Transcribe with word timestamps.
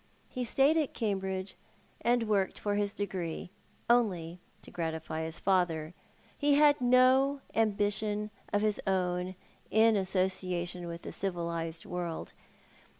He 0.29 0.43
stayed 0.45 0.77
at 0.77 0.95
Cambridge 0.95 1.53
and 2.01 2.23
worked 2.27 2.57
for 2.57 2.73
his 2.73 2.91
degree, 2.91 3.51
only 3.87 4.39
to 4.63 4.71
gratify 4.71 5.21
his 5.21 5.39
father. 5.39 5.93
He 6.35 6.55
had 6.55 6.81
no 6.81 7.41
ambition 7.53 8.31
of 8.51 8.63
his 8.63 8.81
own 8.87 9.35
in 9.69 9.95
association 9.95 10.87
with 10.87 11.03
the 11.03 11.11
civilised 11.11 11.85
world. 11.85 12.33